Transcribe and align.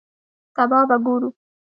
سبا 0.55 0.79
به 0.89 0.97
ګورو 1.05 1.29